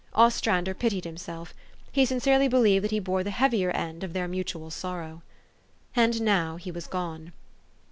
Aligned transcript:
Ostrander 0.15 0.73
pitied 0.73 1.03
himself. 1.03 1.53
He 1.91 2.05
sin 2.05 2.19
cerely 2.19 2.49
believed 2.49 2.83
that 2.83 2.89
he 2.89 2.97
bore 2.99 3.23
the 3.23 3.29
heavier 3.29 3.69
end 3.69 4.03
of 4.03 4.13
their 4.13 4.27
mutual 4.27 4.71
sorrow. 4.71 5.21
And 5.95 6.21
now 6.23 6.55
he 6.55 6.71
was 6.71 6.87
gone. 6.87 7.33